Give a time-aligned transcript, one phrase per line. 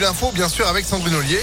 [0.00, 1.40] l'info, bien sûr, avec Sandrine Ollier.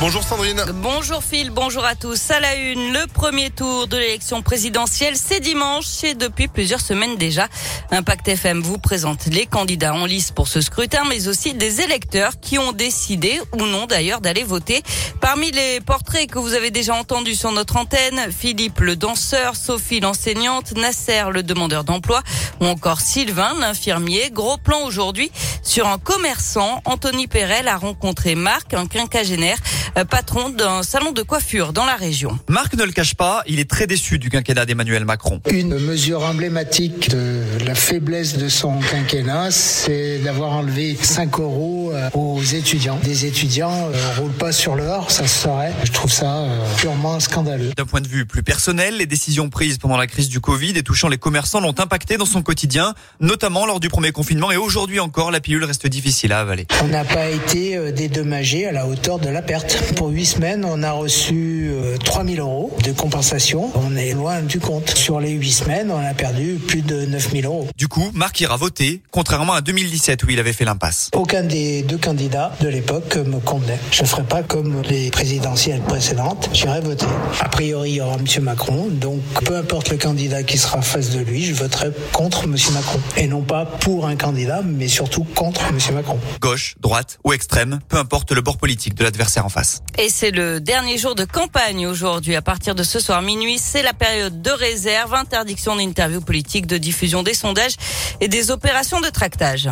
[0.00, 0.64] Bonjour Sandrine.
[0.76, 2.30] Bonjour Phil, bonjour à tous.
[2.30, 7.16] À la une, le premier tour de l'élection présidentielle, c'est dimanche et depuis plusieurs semaines
[7.16, 7.48] déjà.
[7.90, 12.40] Impact FM vous présente les candidats en lice pour ce scrutin, mais aussi des électeurs
[12.40, 14.82] qui ont décidé, ou non d'ailleurs, d'aller voter.
[15.20, 20.00] Parmi les portraits que vous avez déjà entendus sur notre antenne, Philippe le danseur, Sophie
[20.00, 22.22] l'enseignante, Nasser le demandeur d'emploi,
[22.62, 24.30] ou encore Sylvain l'infirmier.
[24.30, 25.30] Gros plan aujourd'hui
[25.62, 26.80] sur un commerçant.
[26.86, 29.58] Anthony Perel a rencontré Marc, un quinquagénaire.
[29.96, 32.38] Euh, patron d'un salon de coiffure dans la région.
[32.48, 35.40] Marc ne le cache pas, il est très déçu du quinquennat d'Emmanuel Macron.
[35.50, 42.08] Une mesure emblématique de la faiblesse de son quinquennat, c'est d'avoir enlevé 5 euros euh,
[42.14, 42.98] aux étudiants.
[43.02, 45.72] Des étudiants ne euh, roulent pas sur l'or, ça se saurait.
[45.84, 46.44] Je trouve ça
[46.76, 47.72] purement scandaleux.
[47.76, 50.82] D'un point de vue plus personnel, les décisions prises pendant la crise du Covid et
[50.82, 55.00] touchant les commerçants l'ont impacté dans son quotidien, notamment lors du premier confinement et aujourd'hui
[55.00, 56.66] encore, la pilule reste difficile à avaler.
[56.82, 59.79] On n'a pas été dédommagé à la hauteur de la perte.
[59.96, 61.70] Pour huit semaines, on a reçu
[62.04, 63.70] 3000 euh, euros de compensation.
[63.74, 64.90] On est loin du compte.
[64.90, 67.68] Sur les huit semaines, on a perdu plus de 9000 euros.
[67.76, 71.10] Du coup, Marc ira voter, contrairement à 2017 où il avait fait l'impasse.
[71.14, 73.78] Aucun des deux candidats de l'époque me convenait.
[73.90, 76.50] Je ne ferai pas comme les présidentielles précédentes.
[76.52, 77.06] J'irai voter.
[77.40, 78.44] A priori, il y aura M.
[78.44, 78.88] Macron.
[78.90, 82.56] Donc, peu importe le candidat qui sera face de lui, je voterai contre M.
[82.72, 83.00] Macron.
[83.16, 85.78] Et non pas pour un candidat, mais surtout contre M.
[85.94, 86.18] Macron.
[86.40, 89.59] Gauche, droite ou extrême, peu importe le bord politique de l'adversaire en face.
[89.98, 92.34] Et c'est le dernier jour de campagne aujourd'hui.
[92.36, 96.78] À partir de ce soir minuit, c'est la période de réserve, interdiction d'interviews politiques, de
[96.78, 97.74] diffusion des sondages
[98.20, 99.68] et des opérations de tractage.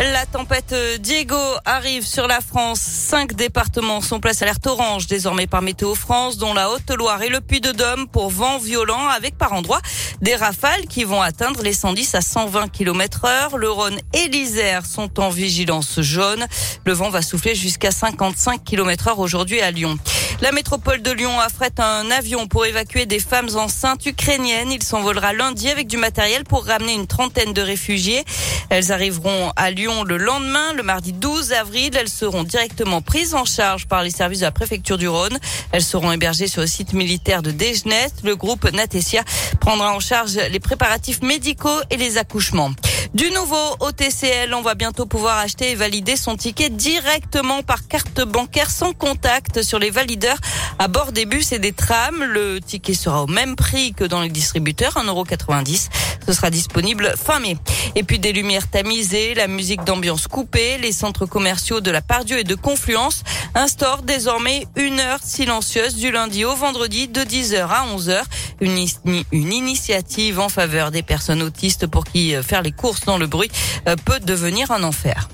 [0.00, 2.78] La tempête Diego arrive sur la France.
[2.78, 7.28] Cinq départements sont placés à l'alerte orange désormais par Météo France, dont la Haute-Loire et
[7.28, 9.80] le Puy-de-Dôme pour vent violent avec par endroits
[10.20, 13.58] des rafales qui vont atteindre les 110 à 120 km heure.
[13.58, 16.46] Le Rhône et l'Isère sont en vigilance jaune.
[16.84, 19.98] Le vent va souffler jusqu'à 55 km heure aujourd'hui à Lyon.
[20.40, 24.70] La métropole de Lyon affrète un avion pour évacuer des femmes enceintes ukrainiennes.
[24.70, 28.24] Il s'envolera lundi avec du matériel pour ramener une trentaine de réfugiés.
[28.70, 31.90] Elles arriveront à Lyon le lendemain, le mardi 12 avril.
[31.96, 35.36] Elles seront directement prises en charge par les services de la préfecture du Rhône.
[35.72, 38.12] Elles seront hébergées sur le site militaire de Dégenès.
[38.22, 39.24] Le groupe Natessia
[39.58, 42.70] prendra en charge les préparatifs médicaux et les accouchements.
[43.14, 47.88] Du nouveau au TCL, on va bientôt pouvoir acheter et valider son ticket directement par
[47.88, 50.36] carte bancaire sans contact sur les valideurs
[50.78, 52.22] à bord des bus et des trams.
[52.22, 55.88] Le ticket sera au même prix que dans les distributeurs, 1,90€.
[56.26, 57.56] Ce sera disponible fin mai.
[57.94, 62.38] Et puis des lumières tamisées, la musique d'ambiance coupée, les centres commerciaux de la Pardieu
[62.38, 63.22] et de Confluence
[63.54, 68.22] instaurent désormais une heure silencieuse du lundi au vendredi de 10h à 11h.
[68.60, 68.86] Une,
[69.32, 73.26] une initiative en faveur des personnes autistes pour qui euh, faire les courses dans le
[73.26, 73.50] bruit
[73.88, 75.28] euh, peut devenir un enfer.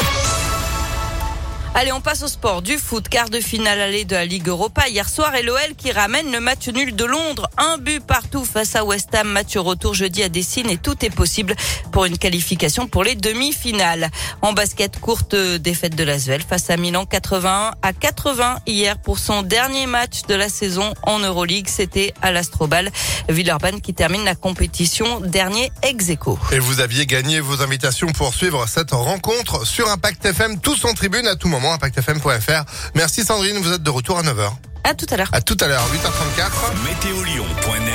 [1.77, 2.63] Allez, on passe au sport.
[2.63, 5.91] Du foot, quart de finale allée de la Ligue Europa hier soir et l'OL qui
[5.91, 7.51] ramène le match nul de Londres.
[7.59, 9.27] Un but partout face à West Ham.
[9.27, 11.57] Match retour jeudi à Dessine et tout est possible
[11.91, 14.09] pour une qualification pour les demi-finales.
[14.41, 19.43] En basket, courte défaite de l'Asvel face à Milan 81 à 80 hier pour son
[19.43, 21.67] dernier match de la saison en Euroleague.
[21.69, 22.93] C'était à l'Astrobal.
[23.29, 26.39] Villeurbanne qui termine la compétition dernier ex -aequo.
[26.53, 30.95] Et vous aviez gagné vos invitations pour suivre cette rencontre sur Impact FM, tous en
[30.95, 32.65] tribune à tout moment impactfm.fr.
[32.95, 34.51] Merci Sandrine, vous êtes de retour à 9h.
[34.85, 35.31] À tout à l'heure.
[35.33, 36.85] À tout à l'heure, 8h34.
[36.85, 37.95] Météolion.net